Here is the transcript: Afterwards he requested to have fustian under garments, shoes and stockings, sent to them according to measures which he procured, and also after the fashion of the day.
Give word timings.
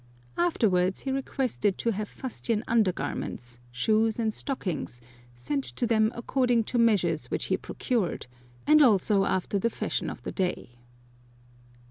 Afterwards 0.39 1.01
he 1.01 1.11
requested 1.11 1.77
to 1.77 1.91
have 1.91 2.09
fustian 2.09 2.63
under 2.67 2.91
garments, 2.91 3.59
shoes 3.71 4.17
and 4.17 4.33
stockings, 4.33 4.99
sent 5.35 5.63
to 5.63 5.85
them 5.85 6.11
according 6.15 6.63
to 6.73 6.79
measures 6.79 7.29
which 7.29 7.45
he 7.53 7.55
procured, 7.57 8.25
and 8.65 8.81
also 8.81 9.25
after 9.25 9.59
the 9.59 9.69
fashion 9.69 10.09
of 10.09 10.23
the 10.23 10.31
day. 10.31 10.79